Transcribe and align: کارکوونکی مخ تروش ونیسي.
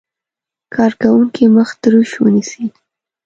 کارکوونکی 0.73 1.45
مخ 1.55 1.69
تروش 1.81 2.11
ونیسي. 2.21 2.63